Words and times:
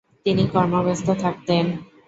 তিনি 0.25 0.43
কর্মব্যস্ত 0.53 1.07
থাকতেন। 1.23 1.65